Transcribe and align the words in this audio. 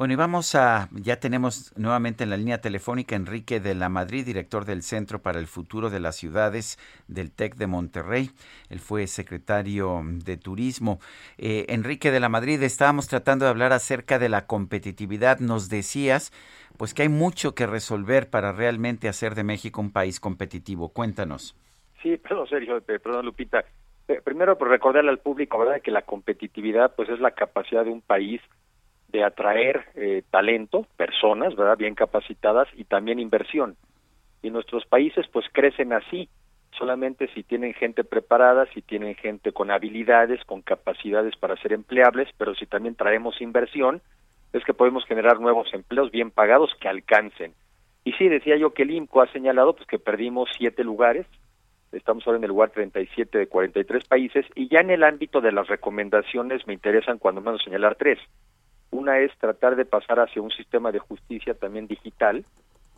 Bueno, 0.00 0.14
y 0.14 0.16
vamos 0.16 0.54
a, 0.54 0.88
ya 0.92 1.20
tenemos 1.20 1.76
nuevamente 1.76 2.24
en 2.24 2.30
la 2.30 2.38
línea 2.38 2.62
telefónica 2.62 3.16
Enrique 3.16 3.60
de 3.60 3.74
la 3.74 3.90
Madrid, 3.90 4.24
director 4.24 4.64
del 4.64 4.80
Centro 4.80 5.20
para 5.20 5.38
el 5.38 5.46
Futuro 5.46 5.90
de 5.90 6.00
las 6.00 6.16
Ciudades 6.16 6.78
del 7.06 7.30
TEC 7.30 7.56
de 7.56 7.66
Monterrey. 7.66 8.30
Él 8.70 8.78
fue 8.78 9.06
secretario 9.06 10.00
de 10.02 10.38
Turismo. 10.38 11.00
Eh, 11.36 11.66
Enrique 11.68 12.10
de 12.10 12.18
la 12.18 12.30
Madrid, 12.30 12.62
estábamos 12.62 13.08
tratando 13.08 13.44
de 13.44 13.50
hablar 13.50 13.74
acerca 13.74 14.18
de 14.18 14.30
la 14.30 14.46
competitividad. 14.46 15.38
Nos 15.38 15.68
decías, 15.68 16.32
pues 16.78 16.94
que 16.94 17.02
hay 17.02 17.10
mucho 17.10 17.54
que 17.54 17.66
resolver 17.66 18.30
para 18.30 18.52
realmente 18.52 19.06
hacer 19.06 19.34
de 19.34 19.44
México 19.44 19.82
un 19.82 19.92
país 19.92 20.18
competitivo. 20.18 20.88
Cuéntanos. 20.88 21.54
Sí, 22.02 22.16
perdón, 22.16 22.48
Sergio, 22.48 22.80
perdón, 22.80 23.26
Lupita. 23.26 23.66
Eh, 24.08 24.22
primero, 24.24 24.56
por 24.56 24.68
pues, 24.68 24.78
recordarle 24.78 25.10
al 25.10 25.18
público, 25.18 25.58
¿verdad?, 25.58 25.82
que 25.82 25.90
la 25.90 26.00
competitividad, 26.00 26.94
pues 26.96 27.10
es 27.10 27.20
la 27.20 27.32
capacidad 27.32 27.84
de 27.84 27.90
un 27.90 28.00
país 28.00 28.40
de 29.10 29.24
atraer 29.24 29.84
eh, 29.94 30.22
talento, 30.30 30.86
personas, 30.96 31.54
¿verdad?, 31.56 31.76
bien 31.76 31.94
capacitadas 31.94 32.68
y 32.74 32.84
también 32.84 33.18
inversión. 33.18 33.76
Y 34.42 34.50
nuestros 34.50 34.86
países 34.86 35.26
pues 35.32 35.46
crecen 35.52 35.92
así, 35.92 36.28
solamente 36.78 37.28
si 37.34 37.42
tienen 37.42 37.74
gente 37.74 38.04
preparada, 38.04 38.66
si 38.72 38.82
tienen 38.82 39.14
gente 39.14 39.52
con 39.52 39.70
habilidades, 39.70 40.42
con 40.44 40.62
capacidades 40.62 41.36
para 41.36 41.56
ser 41.56 41.72
empleables, 41.72 42.28
pero 42.38 42.54
si 42.54 42.66
también 42.66 42.94
traemos 42.94 43.40
inversión, 43.40 44.00
es 44.52 44.64
que 44.64 44.74
podemos 44.74 45.04
generar 45.04 45.40
nuevos 45.40 45.72
empleos 45.72 46.10
bien 46.10 46.30
pagados 46.30 46.70
que 46.80 46.88
alcancen. 46.88 47.54
Y 48.04 48.12
sí, 48.12 48.28
decía 48.28 48.56
yo 48.56 48.72
que 48.72 48.82
el 48.82 48.92
IMCO 48.92 49.22
ha 49.22 49.32
señalado 49.32 49.74
pues 49.74 49.86
que 49.86 49.98
perdimos 49.98 50.48
siete 50.56 50.84
lugares, 50.84 51.26
estamos 51.92 52.26
ahora 52.26 52.38
en 52.38 52.44
el 52.44 52.50
lugar 52.50 52.70
37 52.70 53.36
de 53.36 53.46
43 53.46 54.04
países, 54.04 54.46
y 54.54 54.68
ya 54.68 54.80
en 54.80 54.90
el 54.90 55.04
ámbito 55.04 55.40
de 55.40 55.52
las 55.52 55.68
recomendaciones 55.68 56.66
me 56.66 56.72
interesan 56.72 57.18
cuando 57.18 57.40
menos 57.40 57.62
señalar 57.62 57.96
tres. 57.96 58.18
Una 58.90 59.20
es 59.20 59.36
tratar 59.38 59.76
de 59.76 59.84
pasar 59.84 60.18
hacia 60.18 60.42
un 60.42 60.50
sistema 60.50 60.90
de 60.90 60.98
justicia 60.98 61.54
también 61.54 61.86
digital. 61.86 62.44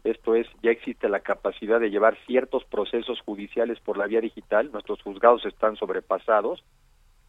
Esto 0.05 0.35
es, 0.35 0.47
ya 0.63 0.71
existe 0.71 1.09
la 1.09 1.21
capacidad 1.21 1.79
de 1.79 1.91
llevar 1.91 2.17
ciertos 2.27 2.65
procesos 2.65 3.21
judiciales 3.21 3.79
por 3.81 3.99
la 3.99 4.07
vía 4.07 4.21
digital. 4.21 4.71
Nuestros 4.73 5.03
juzgados 5.03 5.45
están 5.45 5.77
sobrepasados. 5.77 6.65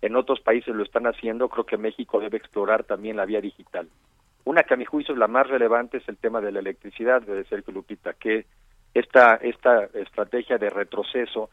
En 0.01 0.15
otros 0.15 0.39
países 0.39 0.73
lo 0.73 0.83
están 0.83 1.05
haciendo. 1.07 1.49
Creo 1.49 1.65
que 1.65 1.77
México 1.77 2.19
debe 2.19 2.37
explorar 2.37 2.83
también 2.85 3.17
la 3.17 3.25
vía 3.25 3.41
digital. 3.41 3.89
Una 4.45 4.63
que 4.63 4.73
a 4.73 4.77
mi 4.77 4.85
juicio 4.85 5.13
es 5.13 5.19
la 5.19 5.27
más 5.27 5.47
relevante 5.47 5.97
es 5.97 6.07
el 6.07 6.17
tema 6.17 6.41
de 6.41 6.51
la 6.51 6.59
electricidad, 6.59 7.21
de 7.21 7.43
Sergio 7.45 7.73
Lupita, 7.73 8.13
que 8.13 8.45
esta, 8.93 9.35
esta 9.35 9.85
estrategia 9.93 10.57
de 10.57 10.69
retroceso, 10.69 11.49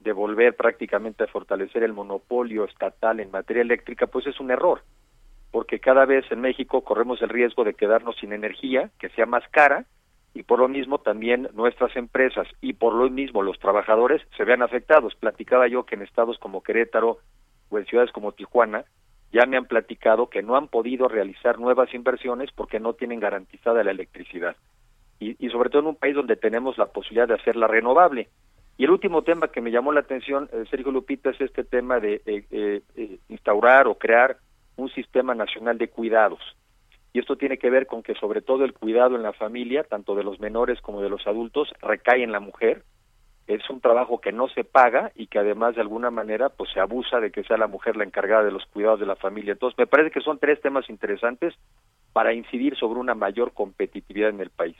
de 0.00 0.12
volver 0.12 0.54
prácticamente 0.54 1.24
a 1.24 1.28
fortalecer 1.28 1.82
el 1.82 1.92
monopolio 1.92 2.64
estatal 2.64 3.20
en 3.20 3.30
materia 3.30 3.62
eléctrica, 3.62 4.06
pues 4.06 4.26
es 4.26 4.38
un 4.38 4.50
error 4.50 4.82
porque 5.58 5.80
cada 5.80 6.04
vez 6.04 6.24
en 6.30 6.40
México 6.40 6.82
corremos 6.82 7.20
el 7.20 7.30
riesgo 7.30 7.64
de 7.64 7.74
quedarnos 7.74 8.16
sin 8.18 8.32
energía, 8.32 8.90
que 9.00 9.08
sea 9.08 9.26
más 9.26 9.42
cara, 9.50 9.86
y 10.32 10.44
por 10.44 10.60
lo 10.60 10.68
mismo 10.68 10.98
también 10.98 11.48
nuestras 11.52 11.96
empresas 11.96 12.46
y 12.60 12.74
por 12.74 12.94
lo 12.94 13.10
mismo 13.10 13.42
los 13.42 13.58
trabajadores 13.58 14.22
se 14.36 14.44
vean 14.44 14.62
afectados. 14.62 15.16
Platicaba 15.16 15.66
yo 15.66 15.84
que 15.84 15.96
en 15.96 16.02
estados 16.02 16.38
como 16.38 16.62
Querétaro 16.62 17.18
o 17.70 17.78
en 17.78 17.86
ciudades 17.86 18.12
como 18.12 18.30
Tijuana 18.30 18.84
ya 19.32 19.46
me 19.46 19.56
han 19.56 19.64
platicado 19.64 20.30
que 20.30 20.44
no 20.44 20.54
han 20.54 20.68
podido 20.68 21.08
realizar 21.08 21.58
nuevas 21.58 21.92
inversiones 21.92 22.52
porque 22.54 22.78
no 22.78 22.92
tienen 22.92 23.18
garantizada 23.18 23.82
la 23.82 23.90
electricidad. 23.90 24.54
Y, 25.18 25.34
sobre 25.48 25.70
todo 25.70 25.82
en 25.82 25.88
un 25.88 25.96
país 25.96 26.14
donde 26.14 26.36
tenemos 26.36 26.78
la 26.78 26.86
posibilidad 26.86 27.26
de 27.26 27.34
hacerla 27.34 27.66
renovable. 27.66 28.28
Y 28.76 28.84
el 28.84 28.92
último 28.92 29.22
tema 29.22 29.48
que 29.48 29.60
me 29.60 29.72
llamó 29.72 29.90
la 29.90 30.02
atención, 30.02 30.48
eh, 30.52 30.66
Sergio 30.70 30.92
Lupita, 30.92 31.30
es 31.30 31.40
este 31.40 31.64
tema 31.64 31.98
de 31.98 32.22
eh, 32.26 32.44
eh, 32.94 33.18
instaurar 33.28 33.88
o 33.88 33.96
crear 33.96 34.36
un 34.78 34.88
sistema 34.90 35.34
nacional 35.34 35.76
de 35.76 35.88
cuidados. 35.88 36.40
Y 37.12 37.18
esto 37.18 37.36
tiene 37.36 37.58
que 37.58 37.70
ver 37.70 37.86
con 37.86 38.02
que 38.02 38.14
sobre 38.14 38.42
todo 38.42 38.64
el 38.64 38.72
cuidado 38.72 39.16
en 39.16 39.22
la 39.22 39.32
familia, 39.32 39.84
tanto 39.84 40.14
de 40.14 40.24
los 40.24 40.40
menores 40.40 40.80
como 40.80 41.02
de 41.02 41.08
los 41.08 41.26
adultos, 41.26 41.68
recae 41.80 42.22
en 42.22 42.32
la 42.32 42.40
mujer. 42.40 42.84
Es 43.46 43.68
un 43.70 43.80
trabajo 43.80 44.20
que 44.20 44.30
no 44.30 44.48
se 44.48 44.62
paga 44.62 45.10
y 45.14 45.26
que 45.26 45.38
además 45.38 45.74
de 45.74 45.80
alguna 45.80 46.10
manera 46.10 46.50
pues 46.50 46.70
se 46.72 46.80
abusa 46.80 47.18
de 47.18 47.30
que 47.30 47.44
sea 47.44 47.56
la 47.56 47.66
mujer 47.66 47.96
la 47.96 48.04
encargada 48.04 48.44
de 48.44 48.52
los 48.52 48.66
cuidados 48.66 49.00
de 49.00 49.06
la 49.06 49.16
familia. 49.16 49.52
Entonces 49.52 49.78
me 49.78 49.86
parece 49.86 50.10
que 50.10 50.20
son 50.20 50.38
tres 50.38 50.60
temas 50.60 50.88
interesantes 50.90 51.54
para 52.12 52.34
incidir 52.34 52.76
sobre 52.76 53.00
una 53.00 53.14
mayor 53.14 53.54
competitividad 53.54 54.28
en 54.28 54.40
el 54.40 54.50
país. 54.50 54.76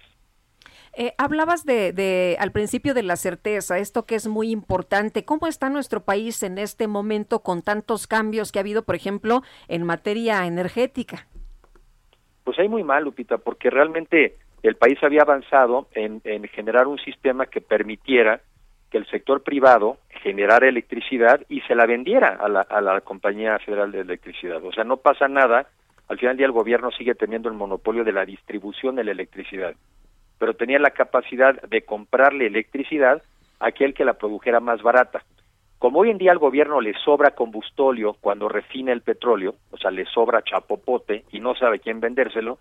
Eh, 1.01 1.15
hablabas 1.17 1.65
de, 1.65 1.93
de, 1.93 2.37
al 2.41 2.51
principio 2.51 2.93
de 2.93 3.05
la 3.05 3.15
certeza, 3.15 3.79
esto 3.79 4.05
que 4.05 4.17
es 4.17 4.27
muy 4.27 4.51
importante. 4.51 5.25
¿Cómo 5.25 5.47
está 5.47 5.71
nuestro 5.71 6.01
país 6.01 6.43
en 6.43 6.59
este 6.59 6.89
momento 6.89 7.39
con 7.39 7.63
tantos 7.63 8.09
cambios 8.09 8.51
que 8.51 8.59
ha 8.59 8.63
habido, 8.63 8.83
por 8.83 8.97
ejemplo, 8.97 9.43
en 9.69 9.85
materia 9.85 10.45
energética? 10.45 11.29
Pues 12.43 12.59
hay 12.59 12.69
muy 12.69 12.83
mal, 12.83 13.05
Lupita, 13.05 13.39
porque 13.39 13.71
realmente 13.71 14.39
el 14.65 14.75
país 14.75 14.99
había 15.05 15.23
avanzado 15.23 15.87
en, 15.95 16.21
en 16.25 16.43
generar 16.49 16.89
un 16.89 16.99
sistema 16.99 17.47
que 17.47 17.61
permitiera 17.61 18.41
que 18.91 18.99
el 18.99 19.07
sector 19.07 19.45
privado 19.45 19.99
generara 20.25 20.67
electricidad 20.67 21.43
y 21.49 21.61
se 21.61 21.77
la 21.77 21.87
vendiera 21.87 22.39
a 22.41 22.49
la, 22.49 22.63
a 22.63 22.81
la 22.81 23.03
Compañía 23.03 23.57
Federal 23.61 23.93
de 23.93 24.01
Electricidad. 24.01 24.65
O 24.65 24.73
sea, 24.73 24.83
no 24.83 24.97
pasa 24.97 25.29
nada, 25.29 25.69
al 26.09 26.19
final 26.19 26.33
del 26.33 26.39
día 26.39 26.47
el 26.47 26.53
gobierno 26.53 26.91
sigue 26.91 27.15
teniendo 27.15 27.49
el 27.49 27.55
monopolio 27.55 28.03
de 28.03 28.11
la 28.11 28.25
distribución 28.25 28.97
de 28.97 29.05
la 29.05 29.13
electricidad 29.13 29.77
pero 30.39 30.55
tenía 30.55 30.79
la 30.79 30.91
capacidad 30.91 31.61
de 31.63 31.83
comprarle 31.83 32.47
electricidad 32.47 33.23
a 33.61 33.69
aquel 33.69 33.95
que 33.95 34.05
la 34.05 34.15
produjera 34.15 34.61
más 34.61 34.83
barata. 34.83 35.23
Como 35.79 36.01
hoy 36.01 36.11
en 36.11 36.19
día 36.19 36.33
al 36.33 36.39
gobierno 36.39 36.81
le 36.81 36.95
sobra 37.05 37.33
combustóleo 37.33 38.17
cuando 38.21 38.49
refina 38.49 38.93
el 38.93 39.03
petróleo, 39.03 39.55
o 39.71 39.77
sea, 39.77 39.91
le 39.91 40.05
sobra 40.07 40.43
chapopote 40.43 41.25
y 41.31 41.41
no 41.41 41.55
sabe 41.55 41.79
quién 41.79 42.01
vendérselo, 42.01 42.59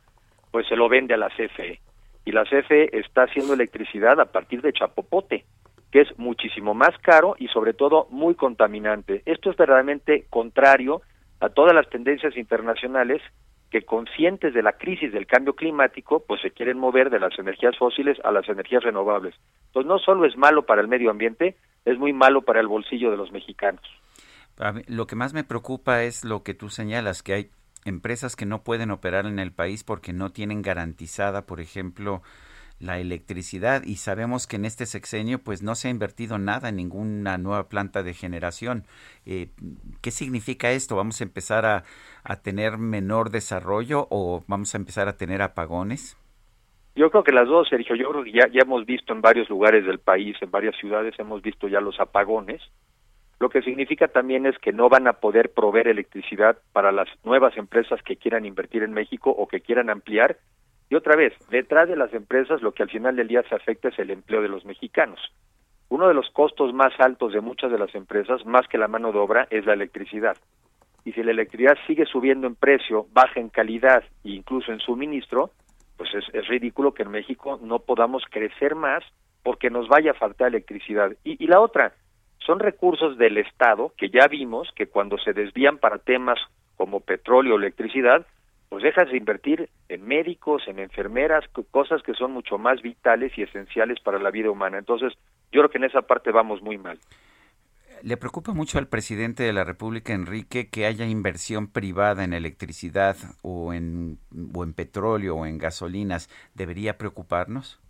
pues 0.51 0.67
se 0.67 0.75
lo 0.75 0.87
vende 0.87 1.15
a 1.15 1.17
la 1.17 1.29
CFE. 1.29 1.79
Y 2.25 2.31
la 2.31 2.43
CFE 2.43 2.97
está 2.97 3.23
haciendo 3.23 3.53
electricidad 3.53 4.19
a 4.19 4.25
partir 4.25 4.61
de 4.61 4.73
chapopote, 4.73 5.45
que 5.91 6.01
es 6.01 6.19
muchísimo 6.19 6.73
más 6.73 6.95
caro 6.99 7.35
y 7.39 7.47
sobre 7.47 7.73
todo 7.73 8.07
muy 8.11 8.35
contaminante. 8.35 9.23
Esto 9.25 9.49
es 9.49 9.57
verdaderamente 9.57 10.25
contrario 10.29 11.01
a 11.39 11.49
todas 11.49 11.73
las 11.73 11.89
tendencias 11.89 12.35
internacionales 12.37 13.21
que 13.69 13.81
conscientes 13.83 14.53
de 14.53 14.63
la 14.63 14.73
crisis 14.73 15.11
del 15.11 15.27
cambio 15.27 15.53
climático, 15.53 16.23
pues 16.25 16.41
se 16.41 16.51
quieren 16.51 16.77
mover 16.77 17.09
de 17.09 17.19
las 17.19 17.37
energías 17.37 17.77
fósiles 17.77 18.17
a 18.23 18.31
las 18.31 18.47
energías 18.47 18.83
renovables. 18.83 19.35
Entonces 19.67 19.87
no 19.87 19.99
solo 19.99 20.25
es 20.25 20.37
malo 20.37 20.65
para 20.65 20.81
el 20.81 20.87
medio 20.87 21.11
ambiente, 21.11 21.57
es 21.85 21.97
muy 21.97 22.13
malo 22.13 22.41
para 22.43 22.59
el 22.59 22.67
bolsillo 22.67 23.11
de 23.11 23.17
los 23.17 23.31
mexicanos. 23.31 23.81
lo 24.87 25.07
que 25.07 25.15
más 25.15 25.33
me 25.33 25.43
preocupa 25.43 26.03
es 26.03 26.23
lo 26.23 26.43
que 26.43 26.53
tú 26.53 26.69
señalas, 26.69 27.23
que 27.23 27.33
hay 27.33 27.49
empresas 27.85 28.35
que 28.35 28.45
no 28.45 28.63
pueden 28.63 28.91
operar 28.91 29.25
en 29.25 29.39
el 29.39 29.51
país 29.51 29.83
porque 29.83 30.13
no 30.13 30.31
tienen 30.31 30.61
garantizada, 30.61 31.45
por 31.45 31.59
ejemplo, 31.59 32.21
la 32.79 32.99
electricidad 32.99 33.83
y 33.83 33.95
sabemos 33.95 34.45
que 34.47 34.57
en 34.57 34.65
este 34.65 34.85
sexenio 34.85 35.39
pues 35.39 35.63
no 35.63 35.75
se 35.75 35.87
ha 35.87 35.91
invertido 35.91 36.37
nada 36.37 36.69
en 36.69 36.75
ninguna 36.75 37.37
nueva 37.37 37.69
planta 37.69 38.03
de 38.03 38.13
generación. 38.13 38.83
Eh, 39.25 39.49
¿Qué 40.01 40.11
significa 40.11 40.71
esto? 40.71 40.95
¿Vamos 40.95 41.19
a 41.21 41.23
empezar 41.23 41.65
a, 41.65 41.83
tener 42.43 42.77
menor 42.77 43.29
desarrollo 43.29 44.07
o 44.09 44.43
vamos 44.47 44.75
a 44.75 44.77
empezar 44.77 45.07
a 45.07 45.15
tener 45.15 45.41
apagones? 45.41 46.17
Yo 46.95 47.09
creo 47.09 47.23
que 47.23 47.31
las 47.31 47.47
dos, 47.47 47.69
Sergio. 47.69 47.95
Yo 47.95 48.09
creo 48.11 48.23
que 48.23 48.33
ya, 48.33 48.47
ya 48.51 48.61
hemos 48.63 48.85
visto 48.85 49.13
en 49.13 49.21
varios 49.21 49.49
lugares 49.49 49.85
del 49.85 49.99
país, 49.99 50.35
en 50.41 50.51
varias 50.51 50.75
ciudades, 50.75 51.17
hemos 51.19 51.41
visto 51.41 51.67
ya 51.67 51.79
los 51.79 51.99
apagones. 51.99 52.61
Lo 53.39 53.49
que 53.49 53.61
significa 53.61 54.07
también 54.07 54.45
es 54.45 54.57
que 54.57 54.73
no 54.73 54.89
van 54.89 55.07
a 55.07 55.13
poder 55.13 55.53
proveer 55.53 55.87
electricidad 55.87 56.57
para 56.73 56.91
las 56.91 57.07
nuevas 57.23 57.55
empresas 57.55 58.01
que 58.03 58.17
quieran 58.17 58.45
invertir 58.45 58.83
en 58.83 58.93
México 58.93 59.29
o 59.29 59.47
que 59.47 59.61
quieran 59.61 59.89
ampliar 59.89 60.37
y 60.89 60.95
otra 60.95 61.15
vez, 61.15 61.33
detrás 61.49 61.89
de 61.89 61.97
las 61.97 62.13
empresas 62.13 62.61
lo 62.61 62.71
que 62.71 62.83
al 62.83 62.89
final 62.89 63.15
del 63.15 63.27
día 63.27 63.43
se 63.49 63.55
afecta 63.55 63.89
es 63.89 63.99
el 63.99 64.11
empleo 64.11 64.41
de 64.41 64.47
los 64.47 64.65
mexicanos. 64.65 65.19
Uno 65.89 66.07
de 66.07 66.13
los 66.13 66.29
costos 66.31 66.73
más 66.73 66.93
altos 66.99 67.33
de 67.33 67.41
muchas 67.41 67.71
de 67.71 67.79
las 67.79 67.93
empresas, 67.95 68.45
más 68.45 68.67
que 68.67 68.77
la 68.77 68.87
mano 68.87 69.11
de 69.11 69.19
obra, 69.19 69.47
es 69.49 69.65
la 69.65 69.73
electricidad. 69.73 70.37
Y 71.05 71.13
si 71.13 71.23
la 71.23 71.31
electricidad 71.31 71.77
sigue 71.87 72.05
subiendo 72.05 72.47
en 72.47 72.55
precio, 72.55 73.07
baja 73.13 73.39
en 73.39 73.49
calidad 73.49 74.03
e 74.23 74.31
incluso 74.31 74.71
en 74.71 74.79
suministro, 74.79 75.51
pues 75.97 76.09
es, 76.13 76.47
ridículo 76.47 76.93
que 76.93 77.03
en 77.03 77.11
México 77.11 77.59
no 77.61 77.79
podamos 77.79 78.23
crecer 78.29 78.75
más 78.75 79.03
porque 79.43 79.69
nos 79.69 79.87
vaya 79.87 80.11
a 80.11 80.15
faltar 80.15 80.49
electricidad. 80.49 81.13
Y, 81.23 81.43
y 81.43 81.47
la 81.47 81.59
otra, 81.59 81.93
son 82.45 82.59
recursos 82.59 83.17
del 83.17 83.37
Estado 83.37 83.93
que 83.97 84.09
ya 84.09 84.27
vimos 84.27 84.69
que 84.75 84.87
cuando 84.87 85.17
se 85.17 85.33
desvían 85.33 85.77
para 85.77 85.97
temas 85.97 86.39
como 86.75 86.99
petróleo 86.99 87.55
o 87.55 87.57
electricidad, 87.57 88.25
pues 88.69 88.83
dejas 88.83 89.09
de 89.09 89.17
invertir 89.17 89.69
en 89.87 90.05
médicos, 90.05 90.63
en 90.67 90.79
enfermeras, 90.79 91.45
cosas 91.71 92.03
que 92.03 92.13
son 92.13 92.31
mucho 92.31 92.57
más 92.57 92.81
vitales 92.81 93.37
y 93.37 93.43
esenciales 93.43 93.99
para 94.01 94.19
la 94.19 94.31
vida 94.31 94.51
humana. 94.51 94.77
Entonces, 94.77 95.13
yo 95.51 95.61
creo 95.61 95.69
que 95.69 95.77
en 95.77 95.85
esa 95.85 96.01
parte 96.01 96.31
vamos 96.31 96.61
muy 96.61 96.77
mal. 96.77 96.99
¿Le 98.03 98.17
preocupa 98.17 98.53
mucho 98.53 98.77
al 98.77 98.87
presidente 98.87 99.43
de 99.43 99.53
la 99.53 99.63
República, 99.63 100.13
Enrique, 100.13 100.69
que 100.69 100.85
haya 100.85 101.05
inversión 101.05 101.71
privada 101.71 102.23
en 102.23 102.33
electricidad 102.33 103.15
o 103.41 103.73
en, 103.73 104.19
o 104.53 104.63
en 104.63 104.73
petróleo 104.73 105.37
o 105.37 105.45
en 105.45 105.57
gasolinas? 105.57 106.29
¿Debería 106.53 106.97
preocuparnos? 106.97 107.81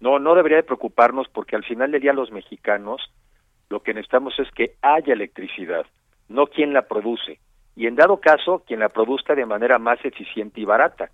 No, 0.00 0.18
no 0.18 0.34
debería 0.34 0.58
de 0.58 0.64
preocuparnos 0.64 1.28
porque 1.28 1.56
al 1.56 1.64
final 1.64 1.92
del 1.92 2.00
día 2.00 2.12
los 2.12 2.32
mexicanos 2.32 3.00
lo 3.68 3.82
que 3.82 3.94
necesitamos 3.94 4.34
es 4.38 4.50
que 4.52 4.76
haya 4.82 5.12
electricidad, 5.12 5.86
no 6.28 6.46
quien 6.46 6.72
la 6.72 6.88
produce. 6.88 7.38
Y 7.78 7.86
en 7.86 7.94
dado 7.94 8.16
caso, 8.16 8.64
quien 8.66 8.80
la 8.80 8.88
produzca 8.88 9.36
de 9.36 9.46
manera 9.46 9.78
más 9.78 10.04
eficiente 10.04 10.60
y 10.60 10.64
barata. 10.64 11.10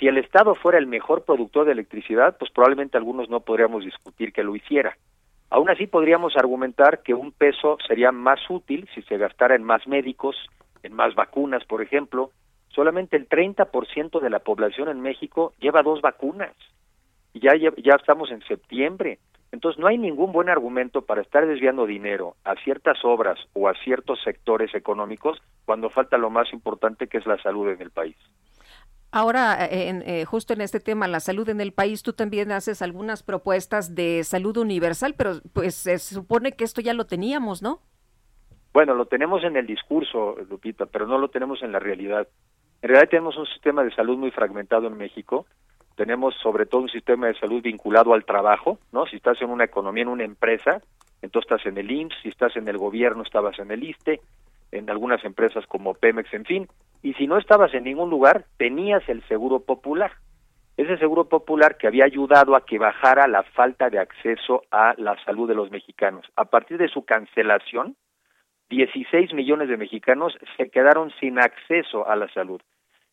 Si 0.00 0.06
el 0.06 0.16
Estado 0.16 0.54
fuera 0.54 0.78
el 0.78 0.86
mejor 0.86 1.26
productor 1.26 1.66
de 1.66 1.72
electricidad, 1.72 2.34
pues 2.38 2.50
probablemente 2.50 2.96
algunos 2.96 3.28
no 3.28 3.40
podríamos 3.40 3.84
discutir 3.84 4.32
que 4.32 4.42
lo 4.42 4.56
hiciera. 4.56 4.96
Aún 5.50 5.68
así 5.68 5.86
podríamos 5.86 6.34
argumentar 6.38 7.02
que 7.02 7.12
un 7.12 7.30
peso 7.30 7.76
sería 7.86 8.10
más 8.10 8.40
útil 8.48 8.88
si 8.94 9.02
se 9.02 9.18
gastara 9.18 9.54
en 9.54 9.64
más 9.64 9.86
médicos, 9.86 10.34
en 10.82 10.94
más 10.94 11.14
vacunas, 11.14 11.62
por 11.66 11.82
ejemplo. 11.82 12.30
Solamente 12.68 13.18
el 13.18 13.28
30% 13.28 14.18
de 14.18 14.30
la 14.30 14.38
población 14.38 14.88
en 14.88 15.02
México 15.02 15.52
lleva 15.60 15.82
dos 15.82 16.00
vacunas. 16.00 16.54
Ya, 17.34 17.52
ya 17.54 17.94
estamos 17.96 18.30
en 18.30 18.40
septiembre. 18.44 19.18
Entonces 19.50 19.80
no 19.80 19.86
hay 19.86 19.98
ningún 19.98 20.32
buen 20.32 20.48
argumento 20.48 21.02
para 21.02 21.22
estar 21.22 21.46
desviando 21.46 21.86
dinero 21.86 22.36
a 22.44 22.54
ciertas 22.56 22.98
obras 23.04 23.38
o 23.54 23.68
a 23.68 23.74
ciertos 23.82 24.20
sectores 24.22 24.74
económicos 24.74 25.40
cuando 25.64 25.88
falta 25.90 26.18
lo 26.18 26.30
más 26.30 26.52
importante 26.52 27.06
que 27.06 27.18
es 27.18 27.26
la 27.26 27.40
salud 27.42 27.68
en 27.70 27.80
el 27.80 27.90
país. 27.90 28.16
Ahora, 29.10 29.64
eh, 29.64 29.88
en, 29.88 30.02
eh, 30.02 30.26
justo 30.26 30.52
en 30.52 30.60
este 30.60 30.80
tema, 30.80 31.08
la 31.08 31.20
salud 31.20 31.48
en 31.48 31.62
el 31.62 31.72
país, 31.72 32.02
tú 32.02 32.12
también 32.12 32.52
haces 32.52 32.82
algunas 32.82 33.22
propuestas 33.22 33.94
de 33.94 34.22
salud 34.22 34.58
universal, 34.58 35.14
pero 35.16 35.40
pues 35.54 35.76
se 35.76 35.98
supone 35.98 36.52
que 36.52 36.64
esto 36.64 36.82
ya 36.82 36.92
lo 36.92 37.06
teníamos, 37.06 37.62
¿no? 37.62 37.80
Bueno, 38.74 38.94
lo 38.94 39.06
tenemos 39.06 39.42
en 39.44 39.56
el 39.56 39.66
discurso, 39.66 40.36
Lupita, 40.50 40.84
pero 40.84 41.06
no 41.06 41.16
lo 41.16 41.30
tenemos 41.30 41.62
en 41.62 41.72
la 41.72 41.78
realidad. 41.78 42.28
En 42.82 42.90
realidad 42.90 43.08
tenemos 43.08 43.36
un 43.38 43.46
sistema 43.46 43.82
de 43.82 43.94
salud 43.94 44.18
muy 44.18 44.30
fragmentado 44.30 44.86
en 44.88 44.98
México. 44.98 45.46
Tenemos 45.98 46.36
sobre 46.36 46.64
todo 46.64 46.82
un 46.82 46.88
sistema 46.88 47.26
de 47.26 47.34
salud 47.34 47.60
vinculado 47.60 48.14
al 48.14 48.24
trabajo, 48.24 48.78
¿no? 48.92 49.04
Si 49.06 49.16
estás 49.16 49.42
en 49.42 49.50
una 49.50 49.64
economía, 49.64 50.02
en 50.02 50.08
una 50.08 50.22
empresa, 50.22 50.80
entonces 51.22 51.50
estás 51.50 51.66
en 51.66 51.76
el 51.76 51.90
IMSS, 51.90 52.22
si 52.22 52.28
estás 52.28 52.56
en 52.56 52.68
el 52.68 52.78
gobierno, 52.78 53.24
estabas 53.24 53.58
en 53.58 53.72
el 53.72 53.82
ISTE, 53.82 54.20
en 54.70 54.88
algunas 54.90 55.24
empresas 55.24 55.66
como 55.66 55.94
Pemex, 55.94 56.32
en 56.34 56.44
fin, 56.44 56.68
y 57.02 57.14
si 57.14 57.26
no 57.26 57.36
estabas 57.36 57.74
en 57.74 57.82
ningún 57.82 58.10
lugar, 58.10 58.44
tenías 58.58 59.08
el 59.08 59.26
seguro 59.26 59.58
popular. 59.58 60.12
Ese 60.76 60.98
seguro 60.98 61.24
popular 61.24 61.76
que 61.76 61.88
había 61.88 62.04
ayudado 62.04 62.54
a 62.54 62.64
que 62.64 62.78
bajara 62.78 63.26
la 63.26 63.42
falta 63.42 63.90
de 63.90 63.98
acceso 63.98 64.62
a 64.70 64.94
la 64.98 65.16
salud 65.24 65.48
de 65.48 65.56
los 65.56 65.72
mexicanos. 65.72 66.24
A 66.36 66.44
partir 66.44 66.78
de 66.78 66.86
su 66.86 67.04
cancelación, 67.04 67.96
16 68.70 69.34
millones 69.34 69.68
de 69.68 69.76
mexicanos 69.76 70.38
se 70.56 70.70
quedaron 70.70 71.10
sin 71.18 71.40
acceso 71.40 72.08
a 72.08 72.14
la 72.14 72.28
salud. 72.28 72.60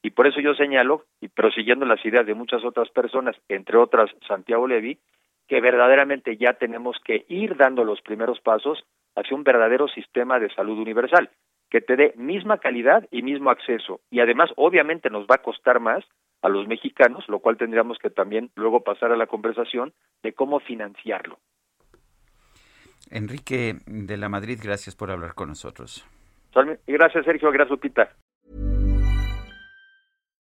Y 0.05 0.11
por 0.11 0.27
eso 0.27 0.39
yo 0.39 0.53
señalo, 0.53 1.05
y 1.19 1.29
prosiguiendo 1.29 1.83
las 1.83 2.05
ideas 2.05 2.27
de 2.27 2.35
muchas 2.35 2.63
otras 2.63 2.91
personas, 2.91 3.35
entre 3.49 3.75
otras 3.75 4.11
Santiago 4.27 4.67
Levy, 4.67 4.99
que 5.47 5.59
verdaderamente 5.61 6.37
ya 6.37 6.53
tenemos 6.53 6.95
que 7.03 7.25
ir 7.27 7.57
dando 7.57 7.83
los 7.83 8.01
primeros 8.01 8.39
pasos 8.39 8.85
hacia 9.15 9.35
un 9.35 9.43
verdadero 9.43 9.87
sistema 9.87 10.37
de 10.37 10.53
salud 10.53 10.77
universal 10.77 11.31
que 11.71 11.81
te 11.81 11.95
dé 11.95 12.13
misma 12.17 12.59
calidad 12.59 13.07
y 13.09 13.23
mismo 13.23 13.49
acceso. 13.49 13.99
Y 14.11 14.19
además, 14.19 14.51
obviamente, 14.57 15.09
nos 15.09 15.25
va 15.25 15.37
a 15.37 15.41
costar 15.41 15.79
más 15.79 16.05
a 16.43 16.49
los 16.49 16.67
mexicanos, 16.67 17.27
lo 17.27 17.39
cual 17.39 17.57
tendríamos 17.57 17.97
que 17.97 18.11
también 18.11 18.51
luego 18.53 18.83
pasar 18.83 19.11
a 19.11 19.17
la 19.17 19.25
conversación 19.25 19.91
de 20.21 20.33
cómo 20.33 20.59
financiarlo. 20.59 21.39
Enrique 23.09 23.77
de 23.87 24.17
la 24.17 24.29
Madrid, 24.29 24.59
gracias 24.63 24.95
por 24.95 25.09
hablar 25.09 25.33
con 25.33 25.49
nosotros. 25.49 26.05
Gracias, 26.85 27.25
Sergio. 27.25 27.49
Gracias, 27.49 27.71
Lupita. 27.71 28.11